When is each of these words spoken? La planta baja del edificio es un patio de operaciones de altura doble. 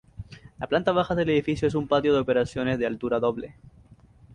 La 0.57 0.65
planta 0.65 0.91
baja 0.93 1.13
del 1.13 1.29
edificio 1.29 1.67
es 1.67 1.75
un 1.75 1.87
patio 1.87 2.11
de 2.11 2.19
operaciones 2.19 2.79
de 2.79 2.87
altura 2.87 3.19
doble. 3.19 3.53